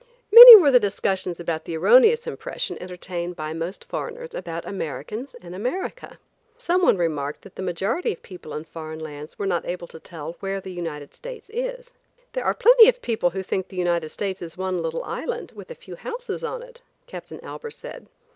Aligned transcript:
Many 0.31 0.55
were 0.55 0.71
the 0.71 0.79
discussions 0.79 1.39
about 1.39 1.65
the 1.65 1.77
erroneous 1.77 2.25
impression 2.25 2.75
entertained 2.81 3.35
by 3.35 3.53
most 3.53 3.85
foreigners 3.85 4.33
about 4.33 4.65
Americans 4.65 5.35
and 5.43 5.53
America. 5.53 6.17
Some 6.57 6.81
one 6.81 6.97
remarked 6.97 7.43
that 7.43 7.53
the 7.53 7.61
majority 7.61 8.11
of 8.11 8.23
people 8.23 8.55
in 8.55 8.63
foreign 8.63 8.97
lands 8.99 9.37
were 9.37 9.45
not 9.45 9.63
able 9.63 9.85
to 9.89 9.99
tell 9.99 10.37
where 10.39 10.59
the 10.59 10.71
United 10.73 11.13
States 11.13 11.51
is. 11.53 11.93
"There 12.33 12.43
are 12.45 12.55
plenty 12.55 12.89
of 12.89 13.03
people 13.03 13.29
who 13.29 13.43
think 13.43 13.67
the 13.67 13.77
United 13.77 14.09
States 14.09 14.41
is 14.41 14.57
one 14.57 14.81
little 14.81 15.03
island, 15.03 15.51
with 15.55 15.69
a 15.69 15.75
few 15.75 15.95
houses 15.95 16.43
on 16.43 16.63
it," 16.63 16.81
Captain 17.05 17.37
Albers 17.41 17.73
said. 17.73 18.07